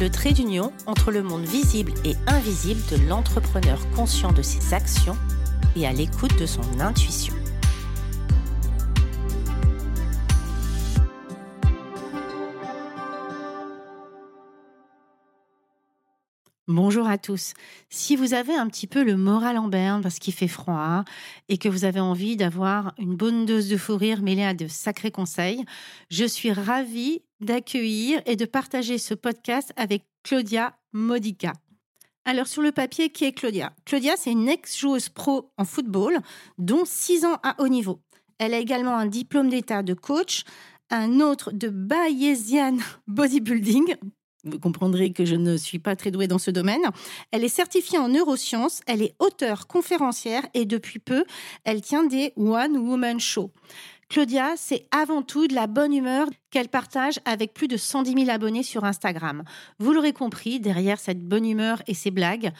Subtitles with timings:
[0.00, 5.16] le trait d'union entre le monde visible et invisible de l'entrepreneur conscient de ses actions
[5.74, 7.34] et à l'écoute de son intuition.
[16.68, 17.54] Bonjour à tous.
[17.88, 21.04] Si vous avez un petit peu le moral en berne parce qu'il fait froid
[21.48, 24.68] et que vous avez envie d'avoir une bonne dose de fou rire mêlée à de
[24.68, 25.64] sacrés conseils,
[26.10, 31.52] je suis ravie d'accueillir et de partager ce podcast avec Claudia Modica.
[32.24, 33.72] Alors sur le papier, qui est Claudia?
[33.84, 36.18] Claudia, c'est une ex-joueuse pro en football,
[36.58, 38.00] dont 6 ans à haut niveau.
[38.38, 40.44] Elle a également un diplôme d'état de coach,
[40.90, 43.96] un autre de Bayesian Bodybuilding,
[44.44, 46.82] vous comprendrez que je ne suis pas très douée dans ce domaine.
[47.32, 51.24] Elle est certifiée en neurosciences, elle est auteure conférencière et depuis peu,
[51.64, 53.50] elle tient des One Woman Show.
[54.08, 58.30] Claudia, c'est avant tout de la bonne humeur qu'elle partage avec plus de 110 000
[58.30, 59.44] abonnés sur Instagram.
[59.78, 62.52] Vous l'aurez compris, derrière cette bonne humeur et ses blagues,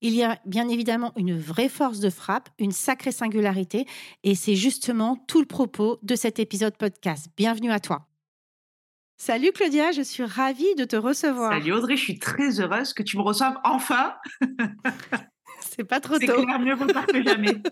[0.00, 3.86] il y a bien évidemment une vraie force de frappe, une sacrée singularité,
[4.24, 7.28] et c'est justement tout le propos de cet épisode podcast.
[7.36, 8.08] Bienvenue à toi.
[9.16, 11.52] Salut Claudia, je suis ravie de te recevoir.
[11.52, 14.16] Salut Audrey, je suis très heureuse que tu me reçoives enfin.
[15.60, 16.26] C'est pas trop tôt.
[16.26, 17.62] C'est clair, mieux vaut tard que jamais.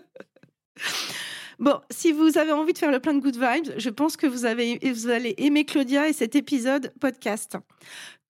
[1.59, 4.27] Bon, si vous avez envie de faire le plein de good vibes, je pense que
[4.27, 7.57] vous, avez, vous allez aimer Claudia et cet épisode podcast.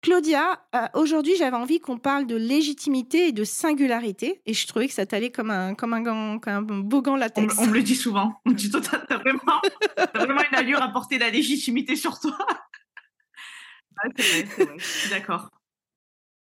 [0.02, 4.88] Claudia, euh, aujourd'hui, j'avais envie qu'on parle de légitimité et de singularité, et je trouvais
[4.88, 7.56] que ça t'allait comme un, comme un, gant, comme un beau gant latex.
[7.58, 8.42] On, me le dit souvent.
[8.46, 9.62] On dit, toi, t'as vraiment,
[10.14, 12.38] vraiment une allure à porter la légitimité sur toi
[14.18, 15.48] c'est vrai, Je suis d'accord.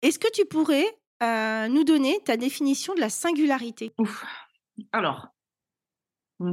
[0.03, 0.85] Est-ce que tu pourrais
[1.23, 3.91] euh, nous donner ta définition de la singularité?
[3.97, 4.23] Ouf.
[4.91, 5.29] Alors,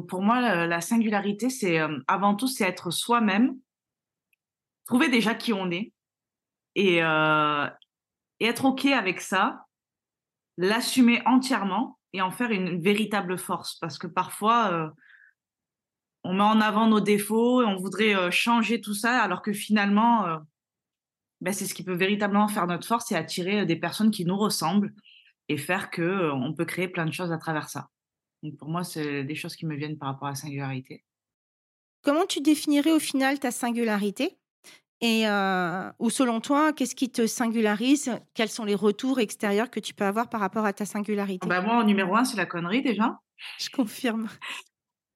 [0.09, 3.57] pour moi, la, singularité, c'est euh, avant tout, c'est être soi-même,
[4.87, 5.93] trouver déjà qui on est
[6.75, 7.69] et, euh,
[8.41, 9.67] et être OK avec ça,
[10.57, 13.75] l'assumer entièrement et en faire une véritable force.
[13.79, 14.93] Parce que parfois,
[16.23, 20.39] on met en avant nos défauts et on voudrait changer tout ça, alors que finalement,
[21.41, 24.37] ben, c'est ce qui peut véritablement faire notre force et attirer des personnes qui nous
[24.37, 24.95] ressemblent
[25.49, 27.89] et faire que on peut créer plein de choses à travers ça.
[28.45, 31.03] Donc pour moi, c'est des choses qui me viennent par rapport à la singularité.
[32.03, 34.37] Comment tu définirais au final ta singularité?
[35.01, 35.25] Et
[35.99, 38.13] ou selon toi, qu'est-ce qui te singularise?
[38.35, 41.49] Quels sont les retours extérieurs que tu peux avoir par rapport à ta singularité?
[41.49, 43.19] Bah Moi, numéro un, c'est la connerie déjà.
[43.59, 44.29] Je confirme.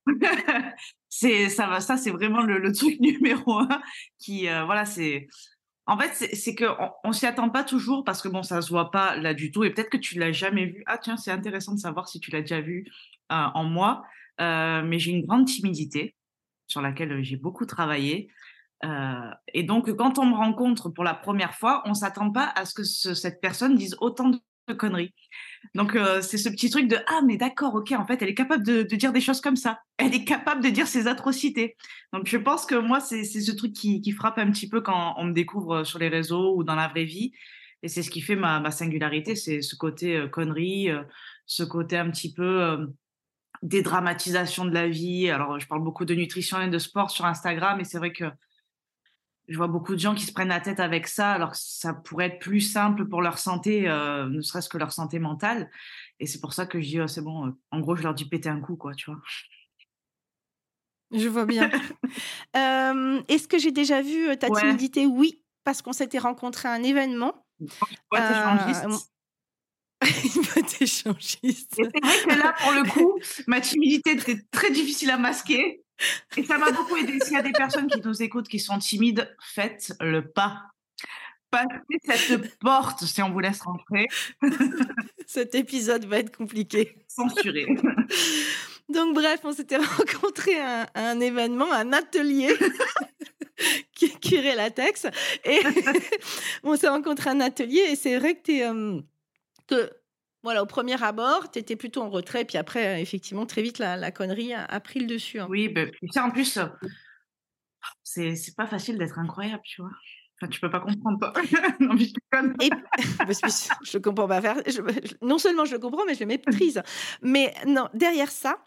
[1.10, 3.82] c'est ça va, ça c'est vraiment le, truc numéro un
[4.18, 5.28] qui voilà c'est
[5.88, 8.90] en fait, c'est qu'on on, s'y attend pas toujours parce que bon, ça se voit
[8.90, 9.64] pas là du tout.
[9.64, 10.82] Et peut-être que tu l'as jamais vu.
[10.86, 14.04] Ah tiens, c'est intéressant de savoir si tu l'as déjà vu euh, en moi.
[14.40, 16.14] Euh, mais j'ai une grande timidité
[16.66, 18.30] sur laquelle j'ai beaucoup travaillé.
[18.84, 22.64] Euh, et donc, quand on me rencontre pour la première fois, on s'attend pas à
[22.64, 25.14] ce que cette personne dise autant de conneries.
[25.74, 28.34] Donc, euh, c'est ce petit truc de Ah, mais d'accord, ok, en fait, elle est
[28.34, 29.80] capable de, dire des choses comme ça.
[29.96, 31.76] Elle est capable de dire ses atrocités.
[32.12, 35.24] Donc, je pense que moi, c'est ce truc qui, frappe un petit peu quand on
[35.24, 37.32] me découvre sur les réseaux ou dans la vraie vie.
[37.82, 41.02] Et c'est ce qui fait ma, singularité, c'est ce côté euh, connerie, euh,
[41.46, 42.88] ce côté un petit peu
[43.62, 45.30] dédramatisation de la vie.
[45.30, 48.24] Alors, je parle beaucoup de nutrition et de sport sur Instagram, et c'est vrai que
[49.48, 51.94] je vois beaucoup de gens qui se prennent la tête avec ça, alors que ça
[51.94, 55.70] pourrait être plus simple pour leur santé, euh, ne serait-ce que leur santé mentale.
[56.20, 58.14] Et c'est pour ça que je dis, oh, c'est bon, euh, en gros, je leur
[58.14, 59.20] dis péter un coup, quoi, tu vois.
[61.12, 61.70] Je vois bien.
[62.56, 65.04] Euh, est-ce que j'ai déjà vu ta timidité?
[65.04, 67.46] Oui, parce qu'on s'était rencontré à un événement.
[70.02, 70.42] Une
[70.80, 70.80] échangiste.
[70.80, 71.72] échangiste.
[71.74, 75.82] c'est vrai que là, pour le coup, ma timidité était très difficile à masquer.
[76.36, 77.18] Et ça m'a beaucoup aidé.
[77.20, 80.62] S'il y a des personnes qui nous écoutent qui sont timides, faites le pas.
[81.50, 84.06] Passez cette porte si on vous laisse rentrer.
[85.26, 86.96] Cet épisode va être compliqué.
[87.08, 87.66] Censuré.
[88.88, 92.54] Donc bref, on s'était rencontrés à, un événement, un atelier
[93.92, 95.06] qui curait latex.
[95.44, 95.60] Et
[96.62, 98.64] on s'est rencontrés à un atelier et c'est vrai que tu es...
[98.64, 99.00] Euh,
[99.68, 99.90] que
[100.42, 103.78] voilà, au premier abord, tu étais plutôt en retrait, puis après, euh, effectivement, très vite,
[103.78, 105.40] la, connerie a, pris le dessus.
[105.40, 105.46] Hein.
[105.50, 106.58] Oui, ben, en plus,
[108.02, 109.90] c'est pas facile d'être incroyable, tu vois.
[110.40, 111.32] Enfin, tu peux pas comprendre, toi.
[111.80, 112.54] non, mais je déconne.
[112.60, 112.70] Et
[113.82, 114.62] je comprends pas faire.
[114.66, 116.80] je- je- non seulement je le comprends, mais je le méprise.
[117.22, 118.62] Mais non, derrière ça,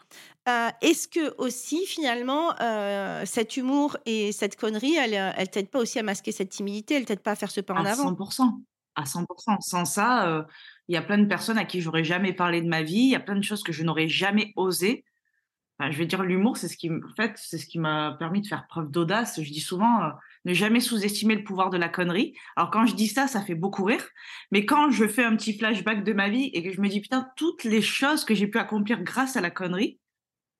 [0.50, 5.70] euh, est-ce que aussi finalement euh, cet humour et cette connerie, elle, euh, elle t'aide
[5.70, 7.92] pas aussi à masquer cette timidité, elle t'aide pas à faire ce pas en À
[7.92, 8.14] avant?
[8.30, 8.60] 100
[8.94, 9.26] à 100
[9.60, 10.46] Sans ça,
[10.88, 12.96] il y a plein de personnes à qui j'aurais jamais parlé de ma vie.
[13.04, 15.04] Il y a plein de choses que je n'aurais jamais osé.
[15.78, 18.42] Enfin, je vais dire l'humour, c'est ce qui en fait, c'est ce qui m'a permis
[18.42, 19.42] de faire preuve d'audace.
[19.42, 20.12] Je dis souvent, heu:
[20.44, 22.34] «Ne jamais sous-estimer le pouvoir de la connerie».
[22.56, 24.06] Alors quand je dis ça, ça fait beaucoup rire,
[24.52, 27.00] mais quand je fais un petit flashback de ma vie et que je me dis:
[27.00, 29.98] «Putain, toutes les choses que j'ai pu accomplir grâce à la connerie»,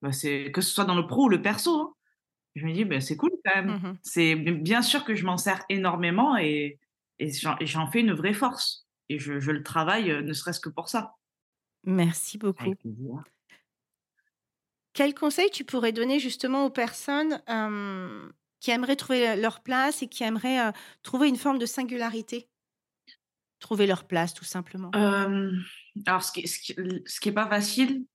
[0.01, 1.93] bah, c'est que ce soit dans le pro ou le perso, hein,
[2.55, 3.77] je me dis: «Beh, c'est cool quand même».
[3.77, 4.03] Mhm.
[4.03, 6.79] C'est bien sûr que je m'en sers énormément et
[7.19, 10.89] j'en fais une vraie force et je je le travaille, heu, ne serait-ce que pour
[10.89, 11.15] ça.
[11.83, 12.73] Merci beaucoup.
[14.93, 18.29] Quel conseil tu pourrais donner justement aux personnes euh,
[18.59, 20.71] qui aimeraient trouver leur place et qui aimeraient euh,
[21.01, 22.47] trouver une forme de singularité?
[23.59, 24.91] Trouver leur place, tout simplement.
[24.93, 28.05] Alors ce qui ce qui l ce qui est pas facile,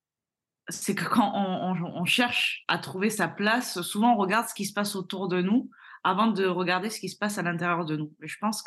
[0.68, 4.54] c'est que quand on on on cherche à trouver sa place, souvent on regarde ce
[4.54, 5.70] qui se passe autour de nous
[6.04, 8.14] avant de regarder ce qui se passe à l'intérieur de nous.
[8.22, 8.62] Et je pense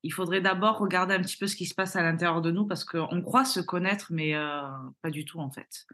[0.00, 2.66] qu'il faudrait d'abord regarder un petit peu ce qui se passe à l'intérieur de nous
[2.66, 4.60] parce qu'on croit se connaître, mais heu,
[5.02, 5.86] pas du tout en fait.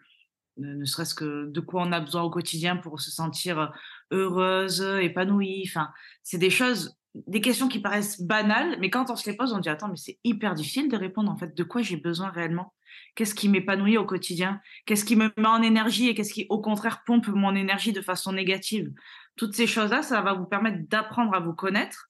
[0.58, 3.72] Ne ne serait-ce que de quoi on a besoin au quotidien pour se sentir,
[4.10, 5.90] heureuse, épanouie, enfin,
[6.22, 9.58] c'est des choses des questions qui paraissent banales, mais quand on se les pose, on
[9.58, 11.56] dit: «Attends, mais c'est hyper difficile de répondre en fait.
[11.56, 12.74] De quoi j'ai besoin réellement?
[13.14, 14.60] Qu'est-ce qui m'épanouit au quotidien?
[14.84, 18.02] Qu'est-ce qui me met en énergie et qu'est-ce qui, au contraire, pompe mon énergie de
[18.02, 18.92] façon négative?»
[19.36, 22.08] toutes ces choses-là, ça va vous permettre d'apprendre à vous connaître,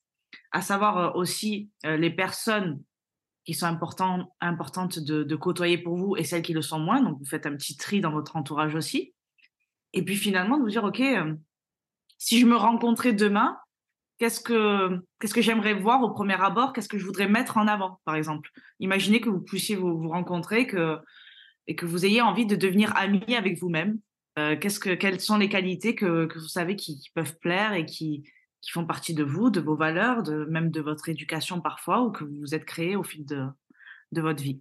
[0.56, 2.82] à savoir, heu, aussi, heu, les personnes
[3.44, 7.02] qui sont importants importantes de côtoyer pour vous et celles qui le sont moins.
[7.02, 9.14] Donc vous faites un petit tri dans votre entourage aussi
[9.92, 11.38] et puis finalement de vous dire: «OK, hem,
[12.18, 13.58] si je me rencontrais demain,
[14.18, 16.72] qu'est-ce que qu'est-ce que j'aimerais voir au premier abord?
[16.72, 18.50] Qu'est-ce que je voudrais mettre en avant?» par exemple?
[18.80, 20.98] Imaginez que vous puissiez vous vous rencontrer que
[21.66, 23.98] et que vous ayez envie de devenir ami avec vous-même.
[24.36, 28.24] Qu'est-ce que quelles sont les qualités que vous savez qui peuvent plaire et qui
[28.60, 32.24] qui font partie de vous, de vos valeurs, même de votre éducation parfois ou que
[32.24, 34.60] vous vous êtes créé au fil de votre vie?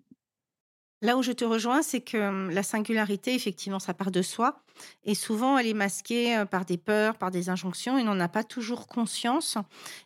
[1.01, 4.63] Là où je te rejoins, c'est que la singularité, effectivement, ça part de soi.
[5.03, 8.30] Et souvent, elle est masquée par des peurs, par des injonctions, et on n'en a
[8.30, 9.57] pas toujours conscience.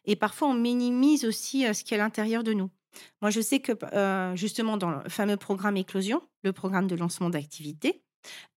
[0.05, 2.69] Et parfois, on minimise aussi ce qui est à l'intérieur de nous.
[3.21, 3.73] Moi, je sais que
[4.35, 8.03] justement, dans le fameux programme Éclosion, le programme de lancement d'activité,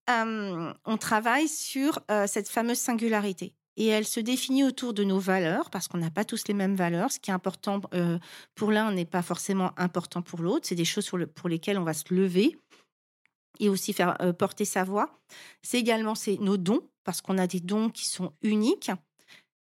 [0.08, 3.54] on travaille sur cette fameuse singularité.
[3.76, 6.74] Et elle se définit autour de nos valeurs, parce qu'on n'a pas tous les mêmes
[6.74, 7.10] valeurs.
[7.10, 8.18] Ce qui est important euh,
[8.54, 10.66] pour l'un n'est pas forcément important pour l'autre.
[10.68, 12.58] C'est des choses pour lesquelles on va se lever
[13.60, 15.18] et aussi faire euh, porter sa voix.
[15.62, 18.90] C'est également nos dons, parce qu'on a des dons qui sont uniques.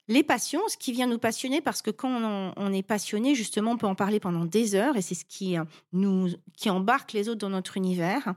[0.08, 3.76] Les passions, ce qui vient nous passionner, parce que quand on, est passionné, justement, on
[3.76, 7.28] peut en parler pendant des heures, et c'est ce qui, euh, nous, qui embarque les
[7.28, 8.34] autres dans notre univers.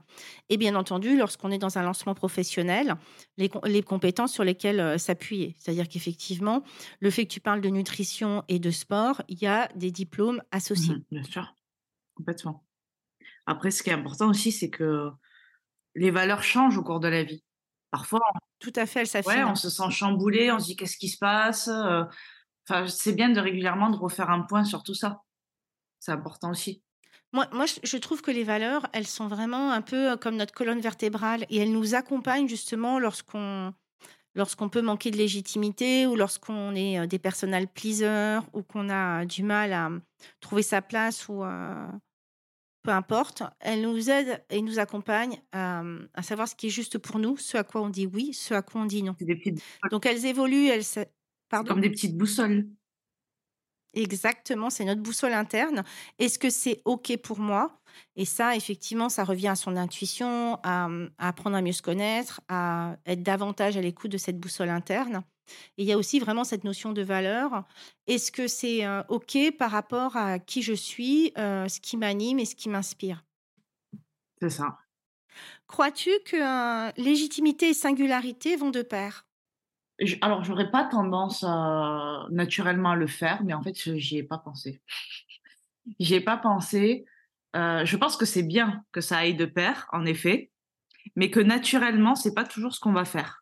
[0.50, 2.96] Et bien entendu, lorsqu'on est dans un lancement professionnel,
[3.38, 5.56] les compétences sur lesquelles euh, s'appuyer.
[5.58, 6.62] C'est-à-dire qu'effectivement,
[7.00, 10.42] le fait que tu parles de nutrition et de sport, il y a des diplômes
[10.50, 10.94] associés.
[10.94, 11.54] Mmh bien sûr,
[12.14, 12.64] complètement.
[13.46, 15.10] Après ce qui est important aussi, c'est que
[15.94, 17.42] les valeurs changent au cours de la vie.
[17.92, 18.20] Parfois,
[18.58, 21.18] Tout à fait, elles ouais, on se sent chamboulé, on se dit: «Qu'est-ce qui se
[21.18, 25.20] passe?» enfin, c'est bien de régulièrement de refaire un point sur tout ça.
[26.00, 26.82] C'est important aussi.
[27.32, 30.80] Moi, moi, je trouve que les valeurs, elles sont vraiment un peu comme notre colonne
[30.80, 33.72] vertébrale et elles nous accompagnent justement lorsqu'on
[34.34, 39.42] lorsqu'on peut manquer de légitimité ou lorsqu'on est des personal pleasers ou qu'on a du
[39.42, 40.00] mal à euh,
[40.40, 41.86] trouver sa place ou euh,
[42.82, 43.42] peu importe.
[43.60, 47.18] Elles nous aident et nous accompagnent à, euh, à savoir ce qui est juste pour
[47.18, 49.14] nous, ce à quoi on dit oui, ce à quoi on dit non.
[49.20, 50.84] Des petites Donc elles évoluent, elles...
[51.48, 51.74] Pardon?
[51.74, 52.66] comme des petites boussoles.
[53.94, 55.84] Exactement, c'est notre boussole interne.
[56.18, 57.78] Est-ce que c'est OK pour moi?
[58.16, 62.40] Et ça, effectivement, ça revient à son intuition, à, à apprendre à mieux se connaître,
[62.48, 65.24] à être davantage à l'écoute de cette boussole interne.
[65.76, 67.64] Et il y a aussi vraiment cette notion de valeur.
[68.06, 72.38] Est-ce que c'est euh, OK par rapport à qui je suis, euh, ce qui m'anime
[72.38, 73.24] et ce qui m'inspire?
[74.40, 74.78] C'est ça.
[75.66, 79.26] Crois-tu que euh, légitimité et singularité vont de pair?
[79.98, 81.44] J alors j'aurais pas tendance
[82.30, 84.80] naturellement à le faire, mais en fait, je j'y ai pas pensé.
[85.98, 87.04] J'y ai pas pensé.
[87.54, 90.52] Je pense que c'est bien que ça aille de pair, en effet,
[91.16, 93.41] mais que naturellement, c'est pas toujours ce qu'on va faire.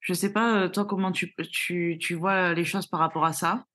[0.00, 3.66] Je sais pas, toi, comment tu tu tu vois les choses par rapport à ça?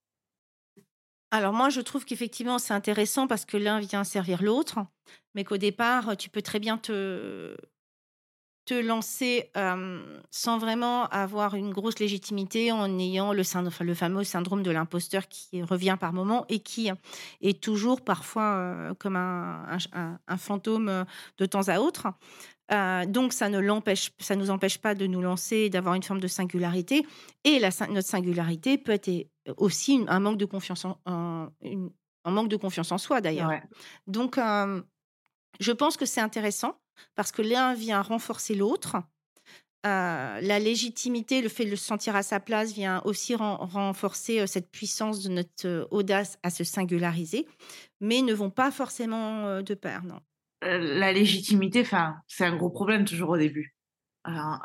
[1.32, 4.79] Alors moi, je trouve qu'effectivement, c'est intéressant parce que l'un vient servir l'autre,
[5.34, 7.55] mais qu'au départ, tu peux très bien te
[8.65, 9.51] te lancer
[10.32, 15.98] sans vraiment avoir une grosse légitimité en ayant le, fameux syndrome de l'imposteur qui revient
[16.00, 16.89] par moment et qui
[17.41, 19.77] est toujours parfois comme un,
[20.38, 21.05] fantôme
[21.38, 22.08] de temps à autre.
[22.69, 26.27] Donc ça ne l'empêche, ça nous empêche pas de nous lancer d'avoir une forme de
[26.27, 27.05] singularité.
[27.43, 32.57] Et la, notre singularité peut être aussi un manque de confiance en, un manque de
[32.57, 33.51] confiance en soi d'ailleurs.
[34.07, 34.39] Donc
[35.60, 36.77] je pense que c'est intéressant
[37.15, 38.98] parce que l'un vient renforcer l'autre.
[39.86, 44.48] Euh, la légitimité, le fait de le sentir à sa place vient aussi renforcer euh,
[44.48, 47.48] cette puissance de notre euh, audace à se singulariser,
[48.01, 50.19] mais ne vont pas forcément de pair, non.
[50.65, 53.75] La légitimité, enfin, c'est un gros problème toujours au début.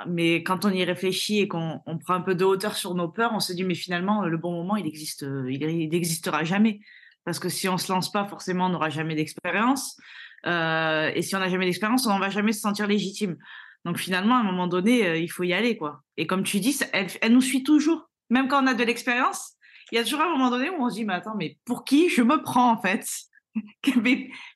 [0.07, 3.33] mais quand on y réfléchit et qu'on prend un peu de hauteur sur nos peurs,
[3.35, 6.81] on se dit mais finalement le bon moment il existe, il n'existera jamais
[7.25, 10.01] parce que si on se lance pas, forcément on n'aura jamais d'expérience.
[10.47, 13.37] Euh, et si on n'a jamais d'expérience, on ne va jamais se sentir légitime.
[13.85, 15.77] Donc finalement, à un moment donné, euh, il faut y aller.
[15.77, 16.03] quoi.
[16.17, 18.11] Et comme tu dis, elle, elle nous suit toujours.
[18.31, 19.55] Même quand on a de l'expérience,
[19.93, 21.85] il y a toujours un moment donné où on se dit, mais attends, mais pour
[21.85, 23.07] qui je me prends en fait?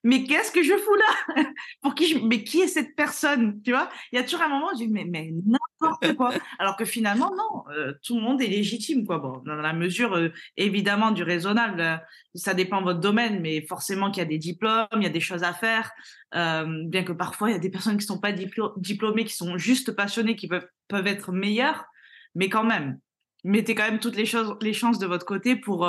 [0.05, 1.45] mais, qu'est-ce que je fous là?
[1.83, 3.89] Pour qui Mais qui est cette personne Tu vois?
[4.13, 6.33] Il y a toujours un moment où je dis mais, mais n'importe quoi.
[6.59, 9.19] Alors que finalement non, euh, tout le monde est légitime quoi.
[9.19, 11.97] Bon, dans la mesure euh, évidemment du raisonnable, euh,
[12.35, 15.11] ça dépend de votre domaine, mais forcément qu'il y a des diplômes, il y a
[15.11, 15.91] des choses à faire.
[16.33, 19.93] bien que parfois il y a des personnes qui sont pas diplômées, qui sont juste
[19.93, 21.87] passionnées, qui peuvent peuvent être meilleures,
[22.35, 22.99] mais quand même,
[23.43, 25.89] mettez quand même toutes les choses, les chances de votre côté pour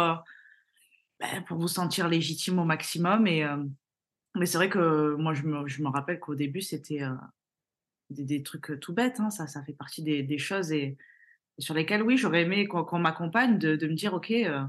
[1.20, 3.26] ben, pour vous sentir légitime au maximum.
[3.28, 3.64] Et, euh,
[4.36, 7.14] mais c'est vrai que moi, je me, je me rappelle qu'au début, c'était euh,
[8.10, 9.20] des, trucs tout bêtes.
[9.20, 10.98] Hein, ça, ça fait partie des, choses et,
[11.58, 14.66] sur lesquelles, oui, j'aurais aimé qu'on m'accompagne, de, me dire, OK, euh,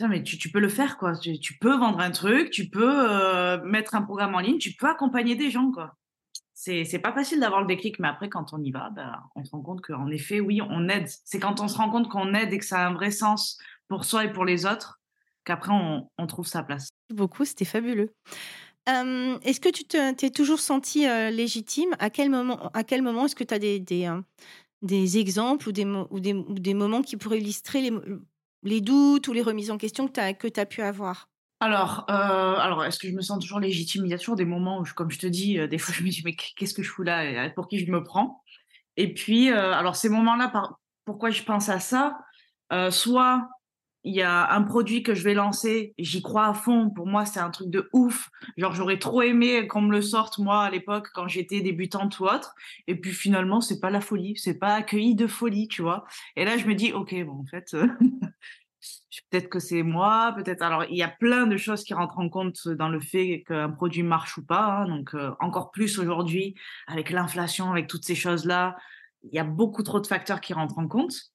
[0.00, 1.16] mais tu, peux le faire, quoi.
[1.16, 5.34] Tu, peux vendre un truc, tu peux mettre un programme en ligne, tu peux accompagner
[5.34, 5.96] des gens, quoi.
[6.52, 9.50] C'est pas facile d'avoir le déclic, mais après, quand on y va, ben, on se
[9.50, 11.08] rend compte qu'en effet, oui, on aide.
[11.24, 13.58] C'est quand on se rend compte qu'on aide et que ça a un vrai sens
[13.88, 15.00] pour soi et pour les autres
[15.46, 16.88] qu'après on, trouve sa place.
[17.14, 18.12] Beaucoup, c'était fabuleux.
[18.86, 21.94] est-ce que tu t'es toujours senti légitime?
[21.98, 24.10] À quel moment, à quel moment est-ce que tu as des, des,
[24.82, 27.92] des, exemples ou des, ou des, des, moments qui pourraient illustrer les,
[28.64, 31.28] les, doutes ou les remises en question que tu as, que as pu avoir?
[31.60, 34.04] Alors, alors est-ce que je me sens toujours légitime?
[34.04, 36.10] Il y a toujours des moments où, comme je te dis, des fois je me
[36.10, 37.48] dis mais qu'est-ce que je fous là?
[37.50, 38.42] Pour qui je me prends?
[38.96, 40.52] Et puis, alors ces moments-là,
[41.04, 42.18] pourquoi je pense à ça?
[42.90, 43.48] Soit
[44.06, 46.90] il y a un produit que je vais lancer, j'y crois à fond.
[46.90, 48.30] Pour moi, c'est un truc de ouf.
[48.56, 52.26] Genre, j'aurais trop aimé qu'on me le sorte, moi, à l'époque, quand j'étais débutante ou
[52.26, 52.54] autre.
[52.86, 54.36] Et puis, finalement, c'est pas la folie.
[54.36, 56.04] C'est pas accueilli de folie, tu vois.
[56.36, 57.76] Et là, je me dis, OK, bon, en fait,
[59.30, 60.62] peut-être que c'est moi, peut-être.
[60.62, 63.70] Alors, il y a plein de choses qui rentrent en compte dans le fait qu'un
[63.70, 64.66] produit marche ou pas.
[64.66, 64.88] Hein.
[64.88, 66.54] Donc, euh, encore plus aujourd'hui,
[66.86, 68.76] avec l'inflation, avec toutes ces choses-là,
[69.24, 71.32] il y a beaucoup trop de facteurs qui rentrent en compte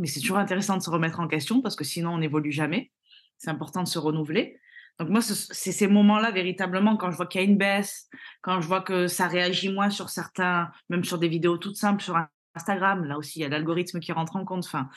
[0.00, 2.90] mais c'est toujours intéressant de se remettre en question parce que sinon on n'évolue jamais.
[3.38, 4.58] C'est important de se renouveler.
[4.98, 8.08] Donc moi, c'est ces moments-là véritablement quand je vois qu'il y a une baisse,
[8.42, 12.02] quand je vois que ça réagit moins sur certains, même sur des vidéos toutes simples
[12.02, 12.18] sur
[12.54, 13.04] Instagram.
[13.04, 14.64] Là aussi, il y a l'algorithme qui rentre en compte.
[14.66, 14.90] Enfin,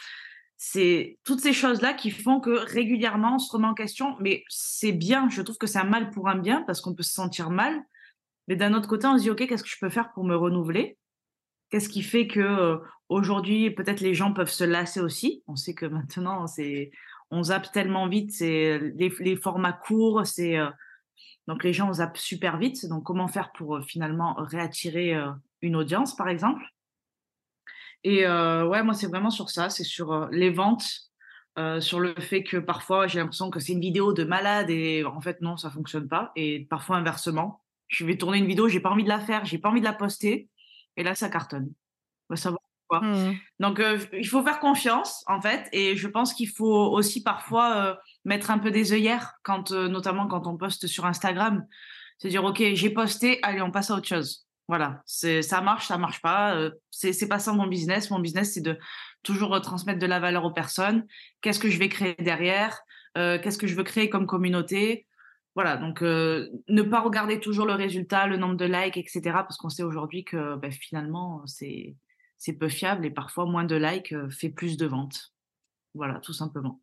[0.58, 4.16] c'est toutes ces choses-là qui font que régulièrement on se remet en question.
[4.20, 5.30] Mais c'est bien.
[5.30, 7.82] Je trouve que c'est un mal pour un bien parce qu'on peut se sentir mal.
[8.48, 10.36] Mais d'un autre côté, on se dit ok, qu'est-ce que je peux faire pour me
[10.36, 10.98] renouveler?
[11.74, 15.42] Qu'est-ce qui fait que aujourd'hui peut-être les gens peuvent se lasser aussi?
[15.48, 16.92] On sait que maintenant c'est
[17.32, 20.56] on zappe tellement vite, c'est les, formats courts, c'est
[21.48, 22.88] donc les gens zappent super vite.
[22.90, 25.16] Donc comment faire pour finalement réattirer
[25.64, 26.64] une audience par exemple?
[28.04, 31.10] Et ouais, moi c'est vraiment sur ça, c'est sur les ventes,
[31.80, 35.22] sur le fait que parfois j'ai l'impression que c'est une vidéo de malade et en
[35.22, 36.34] fait non, ça fonctionne pas.
[36.36, 39.58] Et parfois inversement, je vais tourner une vidéo, j'ai pas envie de la faire, j'ai
[39.58, 40.52] pas envie de la poster
[40.98, 41.72] et là, ça cartonne.
[42.30, 43.08] On va savoir pourquoi.
[43.08, 43.38] Mmh.
[43.60, 45.68] Donc, euh, il faut faire confiance, en fait.
[45.72, 47.96] Et je pense qu'il faut aussi parfois euh,
[48.26, 51.66] mettre un peu des œillères, quand, euh, notamment quand on poste sur Instagram.
[52.20, 54.48] Se dire, OK, j'ai posté, allez, on passe à autre chose.
[54.70, 56.58] Voilà, ça marche, ça marche pas.
[56.90, 58.10] c'est pas ça mon business.
[58.10, 58.80] Mon business, c'est de
[59.22, 61.06] toujours retransmettre de la valeur aux personnes.
[61.42, 62.80] Qu'est-ce que je vais créer derrière?
[63.14, 65.06] Qu'est-ce que je veux créer comme communauté?
[65.56, 69.22] Voilà, donc euh, ne pas regarder toujours le résultat, le nombre de likes, etc.
[69.24, 71.96] Parce qu'on sait aujourd'hui que ben, finalement, c'est,
[72.60, 75.34] peu fiable et parfois moins de likes euh, fait plus de ventes.
[75.94, 76.82] Voilà, tout simplement.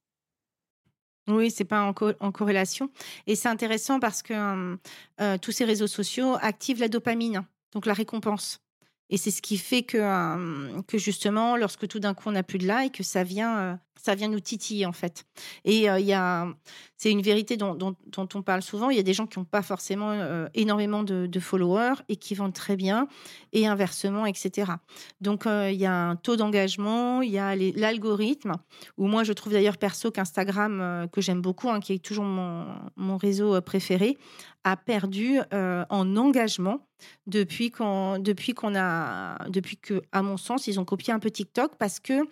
[1.27, 2.91] Oui, c'est pas en, corrélation.
[3.27, 4.77] Et c'est intéressant parce que
[5.21, 8.62] euh, tous ces réseaux sociaux activent la dopamine, donc la récompense.
[9.11, 12.45] Et c'est ce qui fait que, euh, que justement, lorsque tout d'un coup on n'a
[12.45, 15.26] plus de likes, ça vient, euh, ça vient nous titiller en fait.
[15.64, 16.52] Et euh,
[16.97, 17.76] c'est une vérité dont,
[18.17, 18.88] on parle souvent.
[18.88, 22.55] Il y a des gens qui n'ont pas forcément énormément de, followers et qui vendent
[22.55, 23.09] très bien,
[23.52, 24.73] et inversement, etc.
[25.21, 28.52] Donc il y a un taux d'engagement, il y a l'algorithme.
[28.97, 33.17] Où moi, je trouve d'ailleurs perso qu'Instagram, que j'aime beaucoup, hein, qui est toujours mon
[33.17, 34.19] réseau préféré,
[34.64, 36.87] a perdu en engagement
[37.26, 41.30] depuis qu'on depuis qu'on a depuis que à mon sens ils ont copié un peu
[41.30, 42.23] TikTok parce que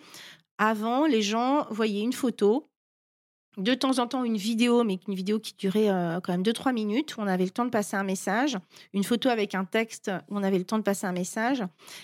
[0.57, 2.69] avant les gens voyaient une photo
[3.59, 6.73] de temps en temps une vidéo, mais une vidéo qui durait euh, quand même 2-3
[6.73, 8.57] minutes, où on avait le temps de passer un message,
[8.93, 11.63] une photo avec un texte, où on avait le temps de passer un message.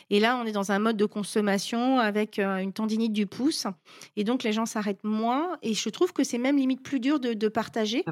[0.09, 3.67] Et là, on est dans un mode de consommation avec euh, une tendinite du pouce.
[4.15, 5.57] Et donc, les gens s'arrêtent moins.
[5.61, 8.03] Et je trouve que c'est même limite plus dur de, partager.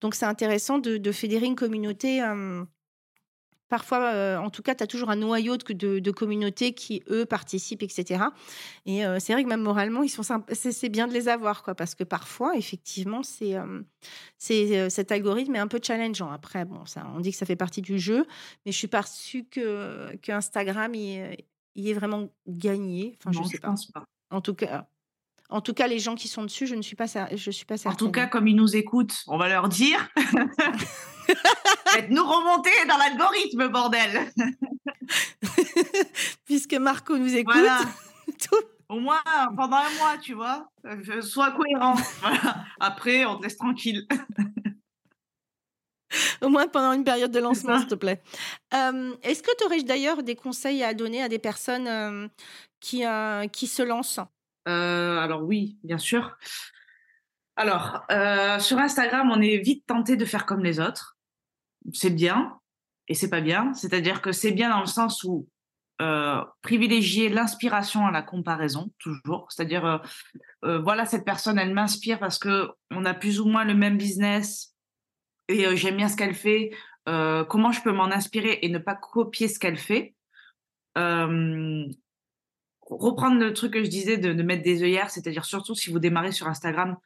[0.00, 2.22] Donc, c'est intéressant de, fédérer une communauté.
[2.22, 2.64] Euh,
[3.72, 7.24] Parfois, euh, en tout cas, tu as toujours un noyau de, de, communautés qui, eux,
[7.24, 8.24] participent, etc.
[8.84, 10.20] Et euh, c'est vrai que même moralement, ils sont
[10.52, 13.80] c'est bien de les avoir, quoi, parce que parfois, effectivement, c'est euh,
[14.36, 16.30] c'est cet algorithme est un peu challengeant.
[16.30, 18.26] Après, bon, ça, on dit que ça fait partie du jeu,
[18.66, 21.16] mais je suis pas sûre que, que Instagram y,
[21.74, 23.16] est vraiment gagné.
[23.24, 23.68] Enfin, je sais pas.
[23.68, 24.04] Pense pas.
[24.30, 24.86] En tout cas,
[25.52, 27.76] en tout cas, les gens qui sont dessus, je ne suis pas, je suis pas
[27.76, 27.92] certaine.
[27.92, 30.08] En tout cas, comme ils nous écoutent, on va leur dire.
[31.86, 34.32] Faites-nous remonter dans l'algorithme, bordel.
[36.46, 37.54] Puisque Marco nous écoute.
[38.88, 39.20] Au moins
[39.56, 40.70] pendant un mois, tu vois.
[41.20, 41.94] Sois cohérent.
[42.80, 44.06] Après, on te laisse tranquille.
[46.40, 48.22] Au moins pendant une période de lancement, s'il te plaît.
[48.74, 52.28] Euh, est-ce que tu aurais d'ailleurs des conseils à donner à des personnes euh,
[52.80, 54.20] qui, euh, qui se lancent?
[54.64, 56.36] Alors oui, bien sûr.
[57.56, 58.02] Alors,
[58.60, 61.16] sur Instagram, on est vite tenté de faire comme les autres
[61.92, 62.58] c'est bien
[63.08, 63.72] et c'est pas bien.
[63.74, 65.48] C'est-à-dire que c'est bien dans le sens où
[66.00, 69.46] euh, privilégier l'inspiration à la comparaison toujours.
[69.50, 69.98] C'est-à-dire, euh,
[70.64, 73.98] euh, voilà, cette personne, elle m'inspire parce que on a plus ou moins le même
[73.98, 74.74] business
[75.48, 76.70] et j'aime bien ce qu'elle fait.
[77.04, 80.14] comment je peux m'en inspirer et ne pas copier ce qu'elle fait?
[82.98, 86.32] Reprendre le truc que je disais de, mettre des œillères, c'est-à-dire surtout si vous démarrez
[86.32, 86.96] sur Instagram,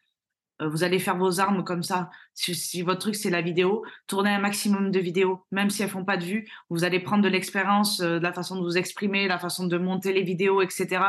[0.62, 2.10] euh, vous allez faire vos armes comme ça.
[2.34, 6.04] Si, votre truc c'est la vidéo, tournez un maximum de vidéos, même si elles font
[6.04, 6.48] pas de vues.
[6.70, 9.78] Vous allez prendre de l'expérience, euh, de la façon de vous exprimer, la façon de
[9.78, 11.02] monter les vidéos, etc.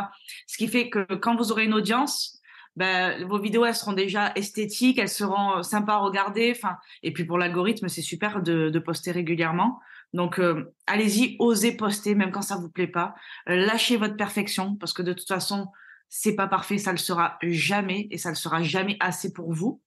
[0.47, 2.37] Ce qui fait que quand vous aurez une audience,
[2.77, 6.53] ben, vos vidéos elles seront déjà esthétiques, elles seront euh, sympas à regarder.
[6.55, 9.79] Enfin, et puis pour l'algorithme, c'est super de, poster régulièrement.
[10.13, 10.41] Donc
[10.87, 13.13] allez-y, osez poster même quand ça vous plaît pas.
[13.45, 15.67] lâchez votre perfection parce que de toute façon
[16.09, 19.81] c'est pas parfait, ça le sera jamais et ça le sera jamais assez pour vous.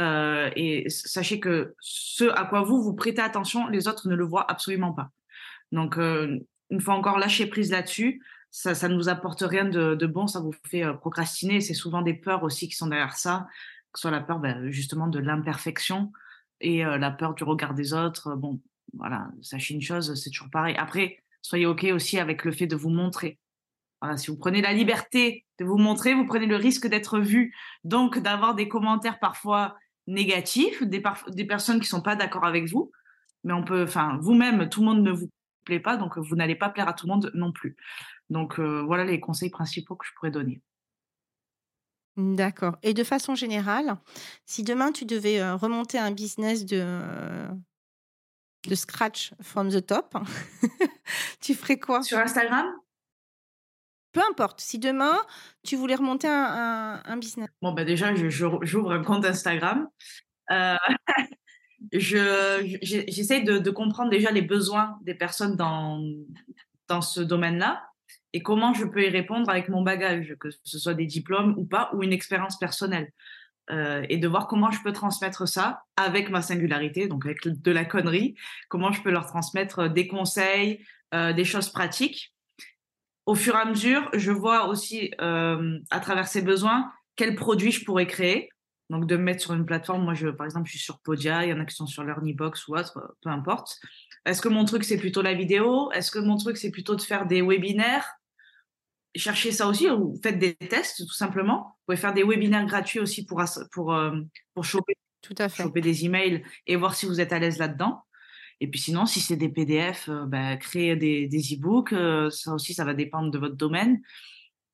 [0.00, 4.24] Euh, et sachez que ce à quoi vous vous prêtez attention, les autres ne le
[4.24, 5.10] voient absolument pas.
[5.72, 6.38] Donc, euh,
[6.70, 8.22] une fois encore, lâcher prise là-dessus.
[8.52, 11.60] Ça, ne vous apporte rien de, bon, ça vous fait euh, procrastiner.
[11.60, 13.46] C'est souvent des peurs aussi qui sont derrière ça,
[13.92, 16.12] que ce soit la peur ben, justement de l'imperfection
[16.62, 18.34] et la peur du regard des autres.
[18.34, 18.60] Bon,
[18.92, 20.74] voilà, sachez une chose, c'est toujours pareil.
[20.76, 23.38] Après, soyez OK aussi avec le fait de vous montrer
[24.16, 28.18] si vous prenez la liberté de vous montrer, vous prenez le risque d'être vu, donc
[28.18, 29.76] d'avoir des commentaires parfois
[30.06, 32.90] négatifs, des, des personnes qui sont pas d'accord avec vous.
[33.44, 35.30] Mais on peut, enfin, vous-même, tout le monde ne vous
[35.64, 37.76] plaît pas, donc vous n'allez pas plaire à tout le monde non plus.
[38.30, 40.62] Donc euh, voilà les conseils principaux que je pourrais donner.
[42.16, 42.76] D'accord.
[42.82, 43.96] Et de façon générale,
[44.44, 47.48] si demain tu devais euh, remonter un business de,
[48.68, 50.16] de scratch from the top,
[51.40, 52.02] tu ferais quoi?
[52.02, 52.66] Sur Instagram?
[54.12, 54.60] Peu importe.
[54.60, 55.16] Si demain,
[55.62, 57.48] tu voulais remonter un, business.
[57.62, 59.88] Bon, bah déjà, j'ouvre un compte Instagram.
[60.50, 60.76] Euh,
[61.92, 66.02] J'essaie de, comprendre déjà les besoins des personnes dans,
[66.88, 67.82] dans ce domaine-là
[68.32, 71.64] et comment je peux y répondre avec mon bagage, que ce soit des diplômes ou
[71.64, 73.12] pas, ou une expérience personnelle.
[73.70, 77.70] Euh, et de voir comment je peux transmettre ça avec ma singularité, donc avec de
[77.70, 78.34] la connerie,
[78.68, 82.34] comment je peux leur transmettre des conseils, euh, des choses pratiques
[83.30, 87.70] au fur et à mesure, je vois aussi euh, à travers ces besoins quels produits
[87.70, 88.48] je pourrais créer.
[88.88, 91.44] Donc de me mettre sur une plateforme, moi je, par exemple, je suis sur Podia,
[91.44, 93.78] il y en a qui sont sur Learnybox ou autre, peu importe.
[94.24, 95.92] Est-ce que mon truc c'est plutôt la vidéo?
[95.92, 98.19] Est-ce que mon truc c'est plutôt de faire des webinaires?
[99.16, 101.64] Cherchez ça aussi, ou faites des tests tout simplement.
[101.64, 103.42] Vous pouvez faire des webinaires gratuits aussi pour,
[103.72, 104.20] pour, euh,
[104.54, 105.64] pour choper, tout à fait.
[105.64, 108.02] choper des emails et voir si vous êtes à l'aise là-dedans.
[108.60, 112.54] Et puis sinon, si c'est des PDF, euh, bah, créer des, des e-books, euh, ça
[112.54, 114.00] aussi, ça va dépendre de votre domaine.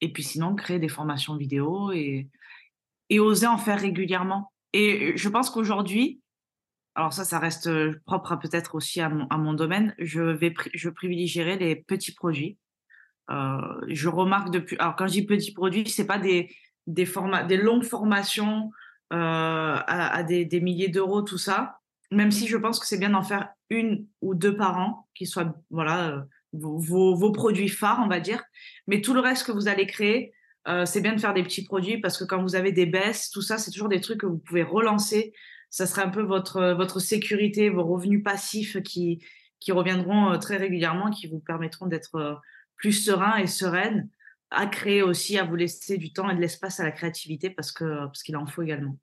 [0.02, 2.28] Et puis sinon, créer des formations vidéo et,
[3.08, 4.52] et oser en faire régulièrement.
[4.74, 6.20] Et je pense qu'aujourd'hui,
[6.94, 7.70] alors ça, ça reste
[8.04, 12.58] propre peut-être aussi à mon, à mon, domaine, je, vais, je privilégierai les petits produits.
[13.28, 14.76] Je remarque depuis.
[14.78, 16.50] Alors, quand je dis petits produits, c'est pas des,
[16.86, 17.08] des,
[17.48, 18.70] des longues formations
[19.10, 21.78] à, des, milliers d'euros, tout ça.
[22.10, 25.26] Même si je pense que c'est bien d'en faire une ou deux par an, qui
[25.26, 26.78] soient voilà, vos,
[27.14, 28.42] vos, produits phares, on va dire.
[28.86, 30.32] Mais tout le reste que vous allez créer,
[30.84, 33.42] c'est bien de faire des petits produits parce que quand vous avez des baisses, tout
[33.42, 35.32] ça, c'est toujours des trucs que vous pouvez relancer.
[35.70, 39.20] Ça serait un peu votre, votre sécurité, vos revenus passifs qui,
[39.60, 42.40] qui reviendront très régulièrement, qui vous permettront d'être
[42.76, 44.08] plus serein et sereine,
[44.50, 47.72] à créer aussi, à vous laisser du temps et de l'espace à la créativité parce
[47.72, 48.98] que parce qu'il en faut également.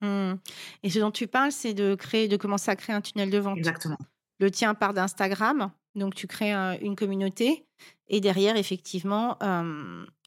[0.00, 0.34] Mmh.
[0.82, 3.38] Et ce dont tu parles, c'est de créer, de commencer à créer un tunnel de
[3.38, 3.56] vente.
[3.56, 3.98] Exactement.
[4.40, 7.66] Le tien part d'Instagram, donc tu crées une communauté
[8.08, 9.38] et derrière, effectivement,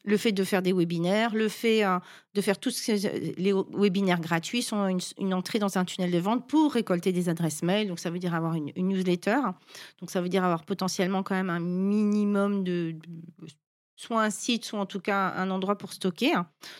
[0.04, 1.82] le fait de faire des webinaires, le fait
[2.34, 6.72] de faire tous les webinaires gratuits sont une, entrée dans un tunnel de vente pour
[6.72, 7.88] récolter des adresses mail.
[7.88, 9.40] Donc ça veut dire avoir une, newsletter.
[10.00, 12.96] Donc ça veut dire avoir potentiellement quand même un minimum de
[13.98, 16.34] soit un site, soit en tout cas un endroit pour stocker.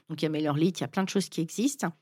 [0.08, 1.92] Donc il y a MailerLite, il y a plein de choses qui existent.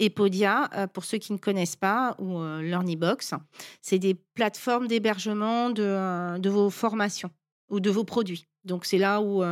[0.00, 3.34] Et Podia, euh, pour ceux qui ne connaissent pas, ou euh, LearnyBox,
[3.80, 7.30] c'est des plateformes d'hébergement euh, de, vos formations
[7.70, 8.46] ou de vos produits.
[8.64, 9.42] Donc c'est là où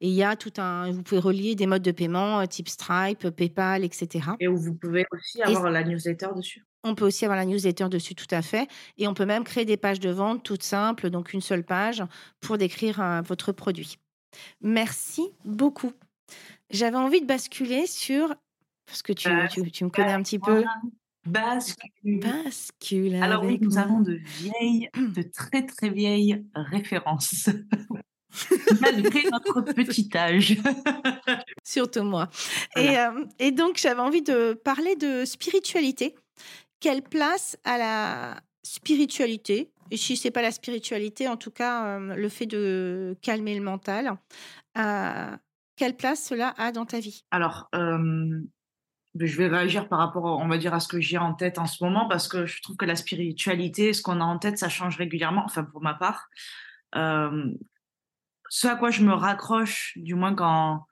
[0.00, 3.84] il y a tout un, vous pouvez relier des modes de paiement type Stripe, PayPal,
[3.84, 4.30] etc.
[4.40, 6.64] Et où vous pouvez aussi avoir la newsletter dessus.
[6.82, 8.68] On peut aussi avoir la newsletter dessus, tout à fait.
[8.96, 12.02] Et on peut même créer des pages de vente toutes simples, donc une seule page
[12.40, 13.98] pour décrire votre produit.
[14.60, 15.92] Merci beaucoup.
[16.70, 18.34] J'avais envie de basculer sur,
[18.86, 19.28] parce que tu,
[19.72, 20.64] tu, me connais un petit peu.
[21.26, 22.20] Bascule.
[22.20, 23.16] Bascule.
[23.16, 27.50] Alors oui, nous avons de vieilles, de très très vieilles références.
[28.80, 30.56] Malgré notre petit âge.
[31.64, 32.28] Surtout moi.
[32.76, 36.14] Et, euh, et donc, j'avais envie de parler de spiritualité.
[36.80, 39.70] Quelle place à la spiritualité?
[39.90, 43.62] Et si c'est pas la spiritualité, en tout cas, euh, le fait de calmer le
[43.62, 44.16] mental,
[44.78, 45.36] euh,
[45.76, 47.24] quelle place cela a dans ta vie?
[47.30, 48.40] Alors, euh,
[49.18, 51.66] je vais réagir par rapport, on va dire, à ce que j'ai en tête en
[51.66, 54.68] ce moment, parce que je trouve que la spiritualité, ce qu'on a en tête, ça
[54.68, 56.28] change régulièrement, enfin pour ma part.
[58.50, 60.86] Ce à quoi je me raccroche, du moins quand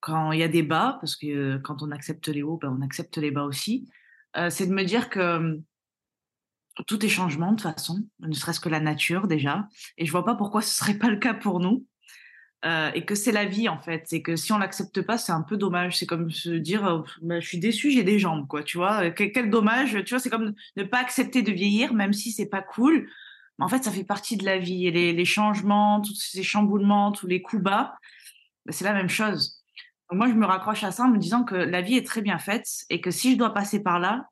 [0.00, 2.82] quand il y a des bas, parce que quand on accepte les hauts, ben on
[2.82, 3.90] accepte les bas aussi,
[4.48, 5.60] c'est de me dire que
[6.86, 9.68] tout est changement de toute façon, ne serait-ce que la nature déjà.
[9.96, 11.84] Et je vois pas pourquoi ce serait pas le cas pour nous.
[12.64, 15.30] Euh, et que c'est la vie en fait, et que si on l'accepte pas, c'est
[15.30, 15.96] un peu dommage.
[15.96, 18.64] C'est comme se dire, oh, bah, je suis déçu, j'ai des jambes, quoi.
[18.64, 20.02] Tu vois, quel, dommage.
[20.04, 23.08] Tu vois, c'est comme ne pas accepter de vieillir, même si c'est pas cool.
[23.58, 24.86] En fait, ça fait partie de la vie.
[24.86, 27.96] Et les, changements, tous ces chamboulements, tous les coups bas,
[28.64, 29.62] bah, c'est la même chose.
[30.12, 32.38] moi, je me raccroche à ça en me disant que la vie est très bien
[32.38, 34.28] faite et que si je dois passer par là,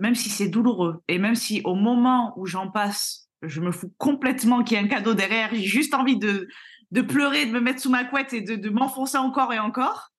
[0.00, 3.92] même si c'est douloureux, et même si au moment où j'en passe, je me fous
[3.98, 6.48] complètement qu'il y ait un cadeau derrière, j'ai juste envie de,
[7.02, 10.10] pleurer, de me mettre sous ma couette et de, de m'enfoncer encore et encore.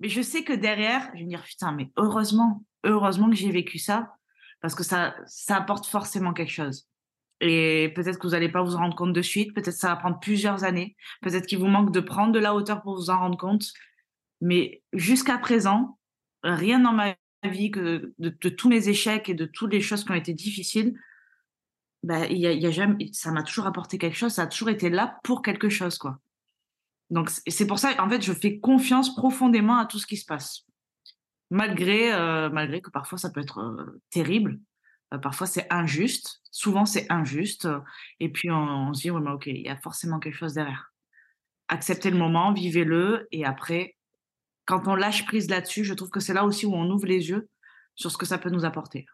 [0.00, 3.50] Mais je sais que derrière, je vais me dire, putain, mais heureusement, heureusement que j'ai
[3.50, 4.12] vécu ça,
[4.60, 6.88] parce que ça, ça apporte forcément quelque chose.
[7.44, 9.88] Et peut-être que vous n'allez pas vous en rendre compte de suite, peut-être que ça
[9.88, 13.10] va prendre plusieurs années, peut-être qu'il vous manque de prendre de la hauteur pour vous
[13.10, 13.72] en rendre compte.
[14.40, 15.98] Mais jusqu'à présent,
[16.44, 20.12] rien dans ma vie, que de, tous mes échecs et de toutes les choses qui
[20.12, 20.96] ont été difficiles,
[22.04, 24.88] bah, y y a jamais, ça m'a toujours apporté quelque chose, ça a toujours été
[24.88, 25.98] là pour quelque chose.
[25.98, 26.20] quoi.
[27.10, 30.24] Donc c'est pour ça, en fait, je fais confiance profondément à tout ce qui se
[30.24, 30.64] passe.
[31.50, 34.60] Malgré, euh, malgré que parfois ça peut être euh, terrible,
[35.20, 37.68] parfois c'est injuste, souvent c'est injuste,
[38.20, 40.92] et puis on, se dit, oui, mais ok, il y a forcément quelque chose derrière.
[41.68, 43.96] Acceptez le moment, vivez-le, et après,
[44.64, 47.30] quand on lâche prise là-dessus, je trouve que c'est là aussi où on ouvre les
[47.30, 47.48] yeux
[47.94, 49.06] sur ce que ça peut nous apporter.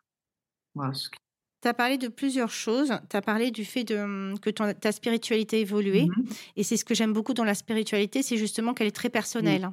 [1.60, 2.92] Tu as parlé de plusieurs choses.
[3.10, 6.06] Tu as parlé du fait de, hum, que ta spiritualité a évolué.
[6.06, 6.24] Mmh
[6.56, 9.68] Et c'est ce que j'aime beaucoup dans la spiritualité, c'est justement qu'elle est très personnelle.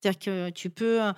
[0.00, 1.02] C'est-à-dire que tu peux...
[1.02, 1.12] Euh,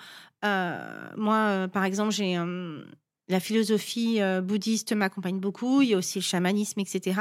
[0.45, 2.85] euh, moi, euh, par exemple, j'ai hum,
[3.29, 7.21] la philosophie euh, bouddhiste m'accompagne beaucoup, il y a aussi le chamanisme, etc.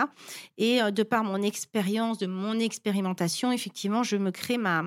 [0.58, 4.84] Et euh, de par mon expérience, de mon expérimentation, effectivement, je me crée ma,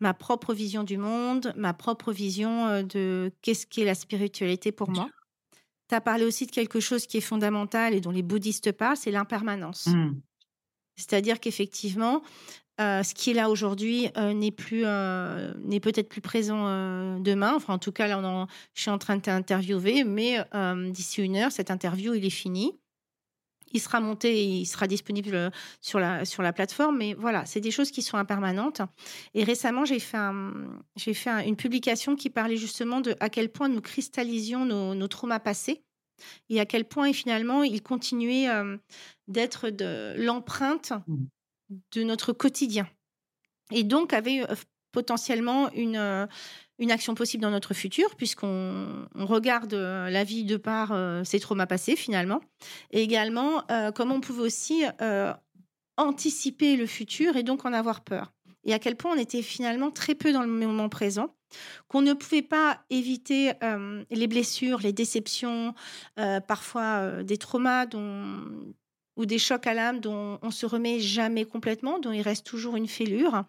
[0.00, 4.90] ma propre vision du monde, ma propre vision euh, de qu'est-ce qu'est la spiritualité pour
[4.90, 5.08] moi.
[5.88, 8.96] Tu as parlé aussi de quelque chose qui est fondamental et dont les bouddhistes parlent,
[8.96, 9.86] c'est l'impermanence.
[9.88, 10.14] Mmh.
[10.96, 12.22] C'est-à-dire qu'effectivement,
[12.80, 16.64] euh, ce qui est là aujourd'hui euh, n'est plus euh, n'est peut-être plus présent
[17.20, 17.54] demain.
[17.54, 20.38] Enfin, en tout cas, là, je suis en train de t'interviewer, mais
[20.90, 22.72] d'ici une heure, cette interview, il est fini.
[23.72, 26.96] Il sera monté et il sera disponible sur la, sur la plateforme.
[26.96, 28.82] Mais voilà, c'est des choses qui sont impermanentes.
[29.34, 30.16] Et récemment, j'ai fait,
[30.94, 35.08] j'ai fait une publication qui parlait justement de à quel point nous cristallisions nos, nos
[35.08, 35.82] traumas passés
[36.48, 38.48] et à quel point finalement ils continuaient
[39.26, 41.24] d'être de l'empreinte mmh
[41.92, 42.88] de notre quotidien
[43.70, 44.42] et donc avait
[44.92, 46.28] potentiellement une,
[46.78, 51.96] une action possible dans notre futur, puisqu'on regarde la vie de par ces traumas passés
[51.96, 52.40] finalement,
[52.90, 54.84] et également comment on pouvait aussi
[55.96, 58.32] anticiper le futur et donc en avoir peur.
[58.64, 61.34] Et à quel point on était finalement très peu dans le moment présent,
[61.88, 63.52] qu'on ne pouvait pas éviter
[64.10, 65.74] les blessures, les déceptions,
[66.46, 68.44] parfois des traumas dont,
[69.16, 72.76] ou des chocs à l'âme dont on se remet jamais complètement, dont il reste toujours
[72.76, 73.44] une fêlure.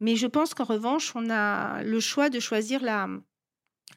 [0.00, 3.08] Mais je pense qu'en revanche, on a le choix de choisir la,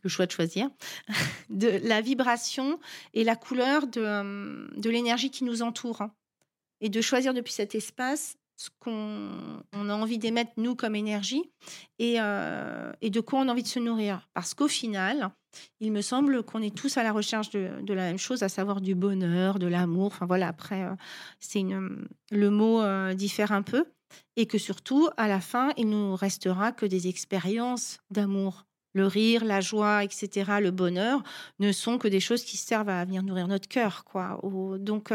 [0.03, 0.69] le choix de choisir,
[1.49, 2.79] de la vibration
[3.13, 6.03] et la couleur de, de l'énergie qui nous entoure.
[6.83, 11.51] Et de choisir depuis cet espace ce qu'on on a envie d'émettre, nous, comme énergie,
[11.97, 14.29] et, euh, et, de quoi on a envie de se nourrir.
[14.35, 15.31] Parce qu'au final,
[15.79, 18.81] il me semble qu'on est tous à la recherche de, la même chose, à savoir
[18.81, 20.07] du bonheur, de l'amour.
[20.07, 20.95] Enfin voilà, après, euh,
[21.39, 21.63] c'est
[22.31, 23.85] le mot euh, diffère un peu.
[24.35, 28.65] Et que surtout, à la fin, il nous restera que des expériences d'amour.
[28.93, 31.23] Le rire, la joie, etc., le bonheur
[31.59, 34.37] ne sont que des choses qui servent à venir nourrir notre cœur, quoi.
[34.79, 35.13] Donc,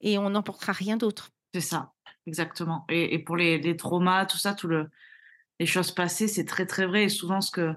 [0.00, 1.30] et on n'emportera rien d'autre.
[1.54, 1.92] C'est ça
[2.26, 2.84] exactement.
[2.88, 4.88] Et, pour les, traumas, tout ça, tout le,
[5.58, 7.04] les choses passées, c'est très très vrai.
[7.04, 7.74] Et souvent, ce que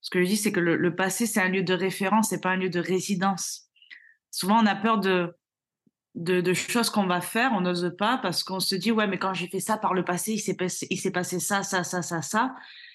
[0.00, 2.50] ce que je dis, c'est que le, passé, c'est un lieu de référence, c'est pas
[2.50, 3.68] un lieu de résidence.
[4.30, 5.34] Souvent, on a peur de
[6.14, 9.34] de, choses qu'on va faire, on n'ose pas parce qu'on se dit ouais, mais quand
[9.34, 12.02] j'ai fait ça par le passé, il s'est passé, il s'est passé ça, ça, ça,
[12.02, 12.54] ça, ça.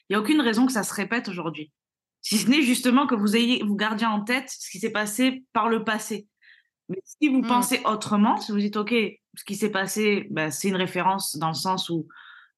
[0.09, 1.71] Il y a aucune raison que ça se répète aujourd'hui.
[2.21, 5.45] Si ce n'est justement que vous ayez, vous gardiez en tête ce qui s'est passé
[5.53, 6.27] par le passé.
[6.89, 7.47] Mais si vous mmh.
[7.47, 8.93] pensez autrement, si vous dites, OK,
[9.35, 12.07] ce qui s'est passé, bah, c'est une référence dans le sens où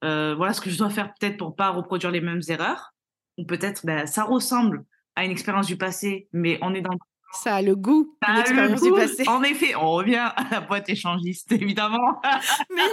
[0.03, 2.94] euh, voilà ce que je dois faire peut-être pour pas reproduire les mêmes erreurs,
[3.37, 6.97] ou peut-être bah, ça ressemble à une expérience du passé, mais on est dans
[7.35, 9.27] ça a le goût l'expérience du passé.
[9.27, 12.21] En effet, on revient à la boîte échangiste, évidemment.
[12.69, 12.87] Mais non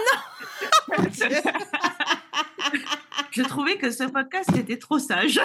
[3.31, 5.39] Je trouvais que ce podcast était trop sage.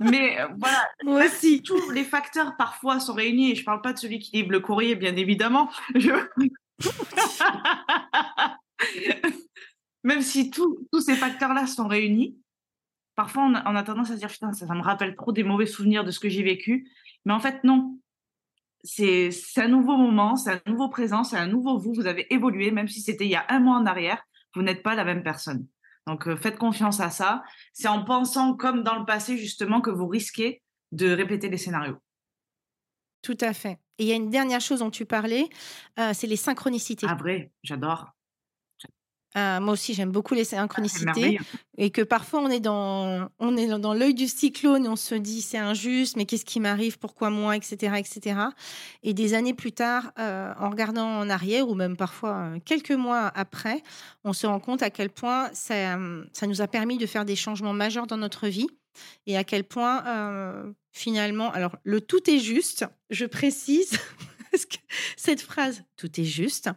[0.00, 1.62] Mais euh, voilà, moi aussi.
[1.62, 3.52] Tous les facteurs parfois sont réunis.
[3.52, 5.70] Et je ne parle pas de celui qui livre le courrier, bien évidemment.
[10.04, 12.38] Même si tous ces facteurs-là sont réunis,
[13.18, 16.04] parfois on a, tendance à se dire putain, ça, me rappelle trop des mauvais souvenirs
[16.04, 16.88] de ce que j'ai vécu.
[17.24, 17.98] Mais en fait, non.
[18.84, 21.92] C'est un nouveau moment, c'est un nouveau présent, c'est un nouveau vous.
[21.92, 24.22] Vous avez évolué, même si c'était il y a un mois en arrière,
[24.54, 25.66] vous n'êtes pas la même personne.
[26.06, 27.42] Donc, euh, faites confiance à ça.
[27.72, 31.96] C'est en pensant comme dans le passé, justement, que vous risquez de répéter les scénarios.
[33.22, 33.80] Tout à fait.
[33.98, 35.48] Et il y a une dernière chose dont tu parlais,
[35.98, 37.08] euh, c'est les synchronicités.
[37.10, 38.12] Ah vrai, j'adore.
[39.34, 41.38] Ah, moi aussi, j'aime beaucoup les synchronicités.
[41.76, 45.14] Et que parfois, on est dans, on est dans l'œil du cyclone et on se
[45.14, 48.40] dit c'est injuste, mais qu'est-ce qui m'arrive, pourquoi moi, etc., etc.
[49.02, 52.92] Et des années plus tard, euh, en regardant en arrière, ou même parfois euh, quelques
[52.92, 53.82] mois après,
[54.24, 55.98] on se rend compte à quel point ça,
[56.32, 58.68] ça nous a permis de faire des changements majeurs dans notre vie
[59.26, 63.98] et à quel point, euh, finalement, alors le tout est juste, je précise.
[65.16, 66.70] cette phrase, tout est juste.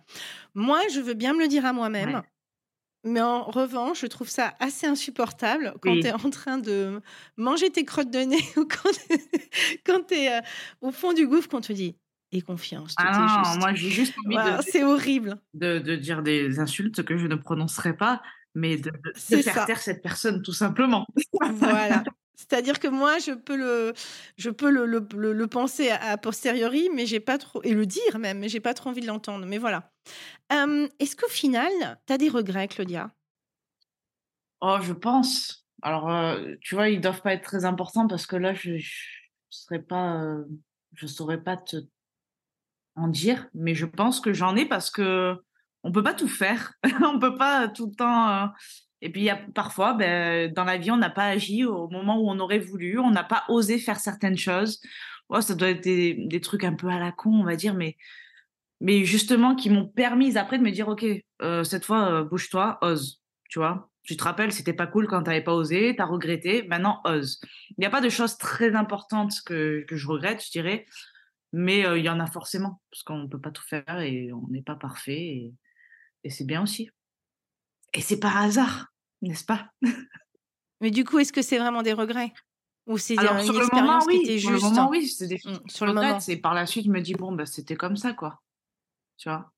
[0.54, 2.22] Moi, je veux bien me le dire à moi-même.
[3.04, 7.02] Mais en revanche, je trouve ça assez insupportable quand tu es en train de
[7.36, 8.68] manger tes crottes de nez ou
[9.86, 10.42] quand tu es euh,
[10.82, 11.96] au fond du gouffre, qu'on te dit
[12.32, 12.96] et confiance.
[12.96, 13.60] Tout ah juste.
[13.60, 14.62] moi j'ai juste envie de.
[14.62, 15.38] C'est horrible.
[15.54, 18.22] De, de, dire des insultes que je ne prononcerai pas,
[18.56, 21.06] mais de, de faire taire cette personne tout simplement.
[21.42, 22.04] voilà.
[22.42, 27.86] C'est-à-dire que moi, je peux le, penser à, posteriori, mais j'ai pas trop, et le
[27.86, 29.46] dire même, mais j'ai pas trop envie de l'entendre.
[29.46, 29.92] Mais voilà.
[30.50, 31.72] Est-ce qu'au final,
[32.08, 33.12] tu as des regrets, Claudia?
[34.62, 35.68] Oh, je pense.
[35.82, 38.96] Alors, tu vois, ils doivent pas être très importants parce que là, je, je
[39.50, 40.20] serais pas,
[40.94, 41.78] je saurais pas te
[42.96, 45.36] en dire, mais je pense que j'en ai parce que
[45.84, 46.74] on peut pas tout faire.
[47.04, 48.52] on peut pas tout le temps
[49.02, 52.40] et puis, parfois, ben, dans la vie, on n'a pas agi au moment où on
[52.40, 54.80] aurait voulu, on n'a pas osé faire certaines choses.
[55.30, 57.98] Oh, ça doit être des, trucs un peu à la con, on va dire, mais,
[58.80, 61.06] mais justement qui m'ont permis après de me dire, OK,
[61.42, 63.90] euh, cette fois, euh, bouge-toi, ose, tu vois.
[64.04, 67.02] Tu te rappelles, c'était pas cool quand tu n'avais pas osé, tu as regretté, maintenant
[67.06, 67.40] ose.
[67.72, 70.86] Il n'y a pas de choses très importantes que, que je regrette, je dirais,
[71.54, 74.32] mais euh, il y en a forcément, parce qu'on ne peut pas tout faire et
[74.34, 75.54] on n'est pas parfait, et,
[76.24, 76.90] et c'est bien aussi.
[77.94, 78.91] Et c'est par hasard
[79.22, 79.72] n'est-ce pas?
[80.82, 82.34] Mais du coup, est-ce que c'est vraiment des regrets?
[82.88, 85.86] Ou c'est une expérience qui était juste Sur le moment, oui, c'est des mmh, sur
[85.86, 86.20] le moment.
[86.20, 88.42] C'est par la suite, je me dis bon, bah, c'était comme ça, quoi.
[89.18, 89.52] Tu vois?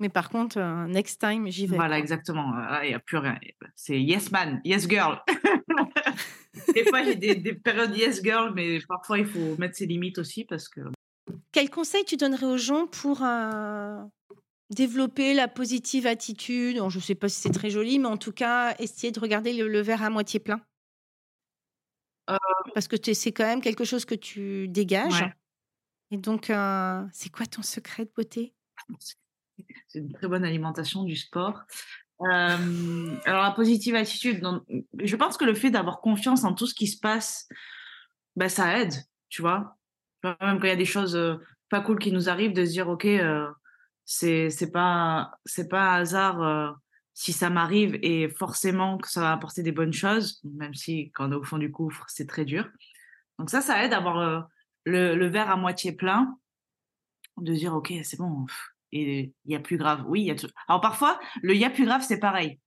[0.00, 1.76] Mais par contre, euh, next time, j'y vais.
[1.76, 2.54] Voilà, exactement.
[2.82, 3.38] Il n'y a plus rien.
[3.74, 5.20] C'est yes man, yes girl.
[6.74, 10.18] des fois, j'ai des, des, périodes yes girl, mais parfois, il faut mettre ses limites
[10.18, 10.80] aussi parce que.
[11.52, 14.02] Quel conseil tu donnerais aux gens pour, euh,
[14.70, 16.76] développer la positive attitude.
[16.76, 19.52] je ne sais pas si c'est très joli, mais en tout cas, essayer de regarder
[19.52, 20.60] le, verre à moitié plein.
[22.30, 22.36] Euh.
[22.74, 25.24] Parce que c'est quand même quelque chose que tu dégages.
[26.10, 28.54] Et donc, euh, c'est quoi ton secret de beauté?
[29.88, 31.62] C'est une très bonne alimentation du sport.
[32.20, 34.42] alors, la positive attitude,
[34.98, 37.48] je pense que le fait d'avoir confiance en tout ce qui se passe,
[38.36, 38.94] ben, ça aide,
[39.28, 39.76] tu vois.
[40.22, 41.18] Même quand il y a des choses
[41.70, 43.06] pas cool qui nous arrivent, de se dire, OK,
[44.10, 46.78] c'est c'est pas c'est pas un hasard
[47.12, 51.28] si ça m'arrive et forcément que ça va apporter des bonnes choses, même si quand
[51.28, 52.66] on est au fond du gouffre, c'est très dur.
[53.38, 54.48] Donc ça, ça aide à avoir
[54.84, 56.38] le, verre à moitié plein,
[57.36, 58.46] de dire ok, c'est bon,
[58.92, 60.04] et il y a plus grave.
[60.06, 60.34] Oui.
[60.68, 62.58] Alors parfois, le il y a plus grave, c'est pareil.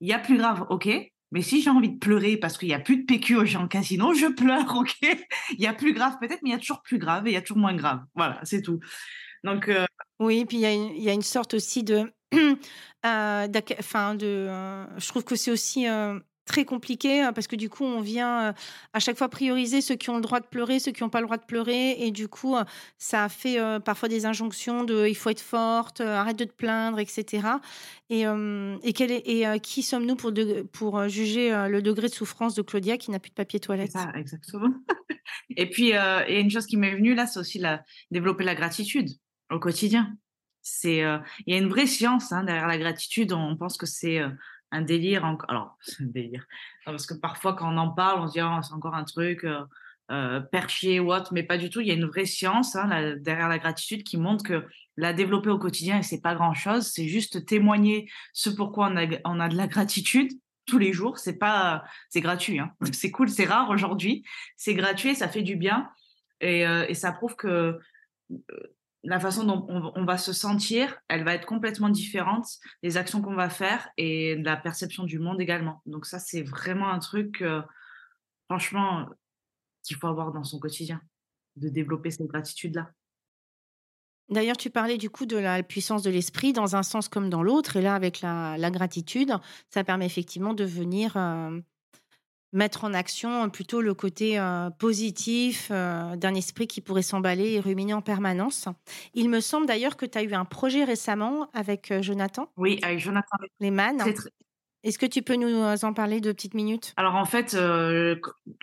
[0.00, 0.88] Il y a plus grave, ok,
[1.30, 3.68] mais si j'ai envie de pleurer parce qu'il n'y a plus de PQ au Jean
[3.68, 6.82] Casino, je pleure, ok Il y a plus grave peut-être, mais il y a toujours
[6.82, 8.02] plus grave et il y a toujours moins grave.
[8.16, 8.80] Voilà, c'est tout.
[9.44, 9.70] Donc,
[10.18, 12.10] Oui, puis il y, a une, il y a une sorte aussi de...
[12.34, 15.86] euh, de euh, je trouve que c'est aussi
[16.44, 18.54] très compliqué hein, parce que du coup, on vient
[18.92, 21.20] à chaque fois prioriser ceux qui ont le droit de pleurer, ceux qui n'ont pas
[21.20, 21.96] le droit de pleurer.
[21.98, 22.56] Et du coup,
[22.98, 26.98] ça a fait parfois des injonctions de il faut être forte, arrête de te plaindre,
[27.00, 27.48] etc.
[28.10, 30.32] Et, et, quel est, et qui sommes-nous pour,
[30.72, 33.94] pour juger le degré de souffrance de Claudia qui n'a plus de papier toilette?
[34.14, 34.72] exactement.
[35.56, 38.44] et puis, il y a une chose qui m'est venue là, c'est aussi la, développer
[38.44, 39.08] la gratitude
[39.50, 40.16] au quotidien.
[40.62, 43.32] C'est, il y a une vraie science hein, derrière la gratitude.
[43.32, 44.20] On pense que c'est
[44.70, 45.24] un délire.
[45.48, 46.46] Alors, c'est un délire.
[46.84, 49.44] parce que parfois, quand on en parle, on se dit, oh, c'est encore un truc
[49.44, 49.62] euh,
[50.10, 51.80] euh, perché ou autre, mais pas du tout.
[51.80, 54.64] Il y a une vraie science hein, derrière la gratitude qui montre que
[54.96, 58.96] la développer au quotidien, c'est pas grand chose, c'est juste témoigner ce pourquoi on
[59.40, 60.30] a, de la gratitude
[60.64, 61.18] tous les jours.
[61.18, 62.58] C'est pas, c'est gratuit.
[62.58, 62.72] Hein.
[62.92, 64.24] C'est cool, c'est rare aujourd'hui.
[64.56, 65.88] C'est gratuit, ça fait du bien.
[66.42, 67.78] Euh, et ça prouve que
[69.04, 72.46] la façon dont on, va se sentir, elle va être complètement différente
[72.82, 75.80] des actions qu'on va faire et la perception du monde également.
[75.86, 77.44] Donc ça, c'est vraiment un truc,
[78.48, 79.06] franchement,
[79.84, 81.00] qu'il faut avoir dans son quotidien,
[81.56, 82.90] de développer cette gratitude-là.
[84.28, 87.44] D'ailleurs, tu parlais du coup de la puissance de l'esprit dans un sens comme dans
[87.44, 87.76] l'autre.
[87.76, 89.32] Et là, avec la, gratitude,
[89.70, 91.16] ça permet effectivement de venir
[92.52, 97.60] mettre en action plutôt le côté euh, positif euh, d'un esprit qui pourrait s'emballer et
[97.60, 98.68] ruminer en permanence.
[99.14, 102.50] Il me semble d'ailleurs que tu as eu un projet récemment avec euh, Jonathan.
[102.56, 104.02] Oui, avec Jonathan Lehmann.
[104.82, 106.94] Est-ce que tu peux nous en parler de petites minutes?
[106.96, 107.56] Alors en fait,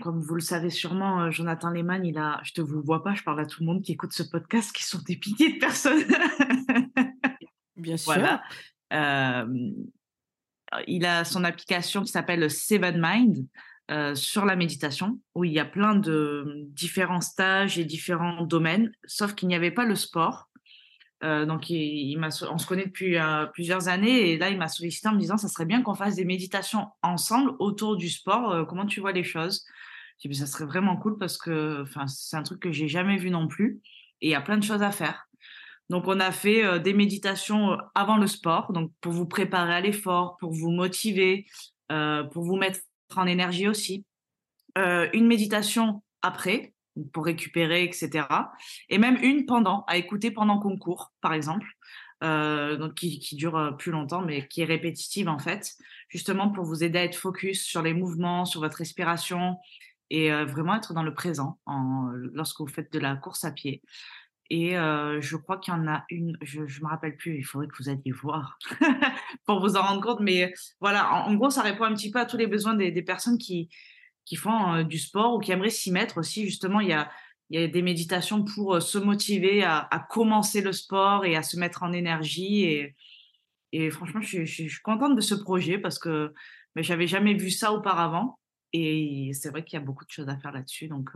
[0.02, 3.24] comme vous le savez sûrement, Jonathan Lehmann, il a, je te vous vois pas, je
[3.24, 6.02] parle à tout le monde qui écoute ce podcast, qui sont des pitiés de personnes.
[7.76, 8.13] Bien sûr.
[8.13, 8.41] Voilà.
[10.88, 13.46] il a son application qui s'appelle Seven Mind.
[13.94, 18.92] Euh, sur la méditation, où il y a plein de différents stages et différents domaines,
[19.06, 20.50] sauf qu'il n'y avait pas le sport.
[21.24, 25.10] Euh, donc, il, on se connaît depuis euh, plusieurs années et là, il m'a sollicité
[25.10, 28.66] en me disant, ça serait bien qu'on fasse des méditations ensemble autour du sport.
[28.68, 29.64] comment tu vois les choses?
[30.18, 33.30] J'ai dit, ça serait vraiment cool parce que c'est un truc que j'ai jamais vu
[33.30, 33.80] non plus
[34.22, 35.28] et il y a plein de choses à faire.
[35.90, 40.38] Donc, on a fait des méditations avant le sport, donc pour vous préparer à l'effort,
[40.40, 41.46] pour vous motiver,
[41.90, 42.80] pour vous mettre
[43.17, 44.06] en énergie aussi.
[44.78, 46.73] Euh, une méditation après,
[47.12, 48.26] pour récupérer, etc.
[48.89, 51.67] Et même une pendant, à écouter pendant qu'on court, par exemple.
[52.23, 55.73] Euh, donc qui, dure euh, plus longtemps, mais qui est répétitive en fait,
[56.08, 59.58] justement pour vous aider à être focus sur les mouvements, sur votre respiration
[60.10, 63.82] et vraiment être dans le présent en, lorsque vous faites de la course à pied.
[64.50, 67.68] Et je crois qu'il y en a une, je ne me rappelle plus, il faudrait
[67.68, 68.60] que vous alliez voir
[69.46, 70.20] pour vous en rendre compte.
[70.20, 73.38] Mais voilà, en, gros, ça répond un petit peu à tous les besoins des, personnes
[73.38, 73.70] qui,
[74.26, 76.46] qui font du sport ou qui aimeraient s'y mettre aussi.
[76.46, 77.10] Justement, il y a,
[77.50, 81.82] y a des méditations pour se motiver à, commencer le sport et à se mettre
[81.82, 82.94] en énergie.
[83.72, 86.32] Et, franchement, je, je, suis contente de ce projet parce que
[86.76, 88.40] mais j'avais jamais vu ça auparavant.
[88.74, 90.88] Et c'est vrai qu'il y a beaucoup de choses à faire là-dessus.
[90.88, 91.12] Donc,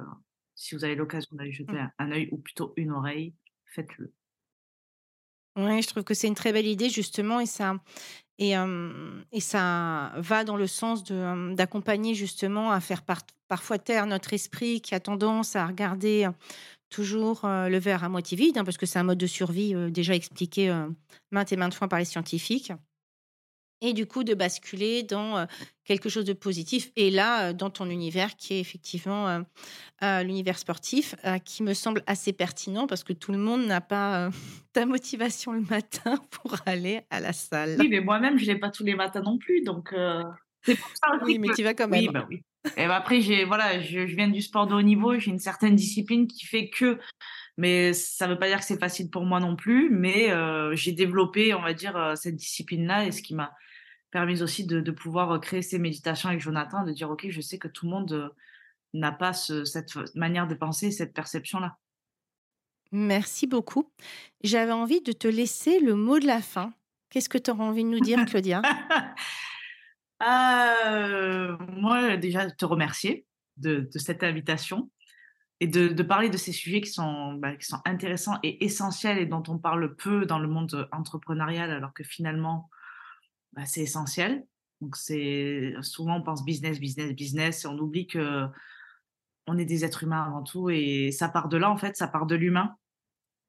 [0.57, 1.91] si vous avez l'occasion d'aller jeter mmh.
[1.99, 3.33] un, œil ou plutôt une oreille,
[3.65, 4.11] faites-le.
[5.55, 7.79] Oui, je trouve que c'est une très belle idée justement et ça
[8.37, 8.53] et,
[9.31, 13.01] et ça va dans le sens d'accompagner justement à faire
[13.47, 16.29] parfois taire notre esprit qui a tendance à regarder
[16.89, 20.13] toujours le verre à moitié vide hein, parce que c'est un mode de survie déjà
[20.13, 20.71] expliqué
[21.31, 22.71] maintes et maintes fois par les scientifiques
[23.81, 25.47] et du coup de basculer dans
[25.85, 26.91] quelque chose de positif.
[26.95, 29.43] Et là, dans ton univers qui est effectivement
[30.01, 31.15] l'univers sportif,
[31.45, 34.29] qui me semble assez pertinent parce que tout le monde n'a pas
[34.73, 37.77] ta motivation le matin pour aller à la salle.
[37.79, 39.61] Oui, mais moi-même, je ne l'ai pas tous les matins non plus.
[39.61, 39.93] Donc,
[40.63, 42.01] c'est pour ça Oui, mais tu vas quand même.
[42.01, 42.43] Oui, bah oui.
[42.75, 45.39] Et bah après, j'ai, voilà, je, je, viens du sport de haut niveau, j'ai une
[45.39, 46.99] certaine discipline qui fait que
[47.57, 50.33] Mais ça ne veut pas dire que c'est facile pour moi non plus, mais
[50.73, 53.53] j'ai développé, on va dire, cette discipline-là et ce qui m'a
[54.11, 57.67] permis aussi de, pouvoir créer ces méditations avec Jonathan, de dire, OK, je sais que
[57.67, 58.33] tout le monde
[58.93, 61.77] n'a pas cette manière de penser, cette perception-là.
[62.91, 63.91] Merci beaucoup.
[64.43, 66.73] J'avais envie de te laisser le mot de la fin.
[67.09, 68.61] Qu'est-ce que tu auras envie de nous dire, Claudia?
[70.23, 73.27] Euh, Moi, déjà, te remercier
[73.57, 74.89] de, cette invitation
[75.59, 79.27] et de, parler de ces sujets qui sont, bah, qui sont intéressants et essentiels et
[79.27, 82.69] dont on parle peu dans le monde entrepreneurial, alors que finalement,
[83.57, 84.45] bah, c'est essentiel.
[84.79, 88.45] Donc, c'est souvent on pense business, business, business, et on oublie que
[89.47, 92.07] on est des êtres humains avant tout, et ça part de là en fait, ça
[92.07, 92.75] part de l'humain.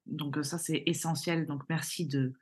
[0.07, 1.47] Donc ça, c'est essentiel.
[1.47, 2.33] Donc merci de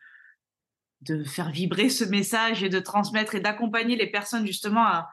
[1.03, 5.11] de faire vibrer ce message et de transmettre et d'accompagner les personnes justement à,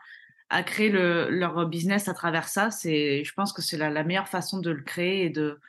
[0.49, 2.71] à créer le, leur business à travers ça.
[2.71, 5.59] C'est, je pense que c'est la, meilleure façon de le créer et de,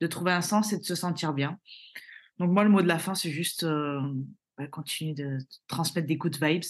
[0.00, 1.58] de trouver un sens et de se sentir bien.
[2.38, 4.00] Donc moi, le mot de la fin, c'est juste euh,
[4.70, 5.38] continuer de
[5.68, 6.64] transmettre des good vibes.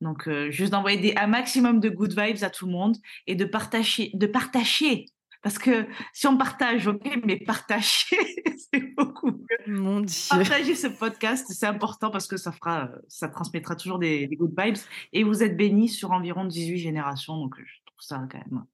[0.00, 3.34] Donc euh, juste d'envoyer des, un maximum de good vibes à tout le monde et
[3.34, 5.06] de partager, de partager
[5.42, 8.16] parce que si on partage, ok, mais partager,
[8.72, 9.74] c'est beaucoup mieux.
[9.74, 10.28] Mon Dieu.
[10.28, 14.76] Partager ce podcast, c'est important parce que ça fera, ça transmettra toujours des, good vibes.
[15.12, 18.64] Et vous êtes bénis sur environ 18 générations, donc je trouve ça quand même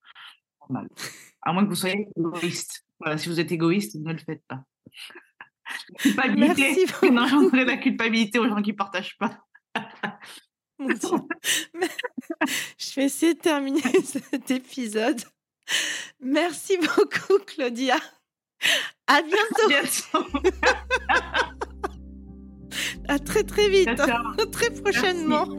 [0.61, 0.89] normal.
[1.43, 2.85] À moins que vous soyez égoïste.
[2.99, 4.65] Voilà, si vous êtes égoïste, ne le faites pas.
[6.37, 7.57] Merci beaucoup.
[7.57, 9.39] la culpabilité aux gens qui ne partagent pas.
[10.79, 11.09] Mon Dieu.
[12.79, 15.21] Je vais essayer de terminer cet épisode
[16.21, 17.97] Merci beaucoup, Claudia.
[19.09, 20.23] À bientôt.
[23.09, 24.01] À, très très vite.
[24.53, 25.59] Très prochainement.